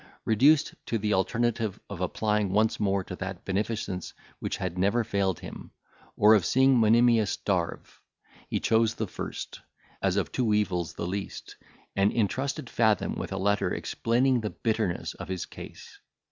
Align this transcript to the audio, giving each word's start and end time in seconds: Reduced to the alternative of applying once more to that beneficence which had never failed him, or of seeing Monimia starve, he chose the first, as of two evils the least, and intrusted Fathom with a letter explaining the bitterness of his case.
Reduced 0.25 0.73
to 0.87 0.97
the 0.97 1.13
alternative 1.13 1.79
of 1.87 2.01
applying 2.01 2.51
once 2.53 2.79
more 2.79 3.03
to 3.03 3.15
that 3.17 3.45
beneficence 3.45 4.15
which 4.39 4.57
had 4.57 4.75
never 4.75 5.03
failed 5.03 5.41
him, 5.41 5.69
or 6.17 6.33
of 6.33 6.43
seeing 6.43 6.75
Monimia 6.75 7.27
starve, 7.27 8.01
he 8.49 8.59
chose 8.59 8.95
the 8.95 9.05
first, 9.05 9.59
as 10.01 10.15
of 10.15 10.31
two 10.31 10.55
evils 10.55 10.93
the 10.95 11.05
least, 11.05 11.55
and 11.95 12.11
intrusted 12.11 12.67
Fathom 12.67 13.13
with 13.13 13.31
a 13.31 13.37
letter 13.37 13.71
explaining 13.71 14.41
the 14.41 14.49
bitterness 14.49 15.13
of 15.13 15.27
his 15.27 15.45
case. 15.45 15.99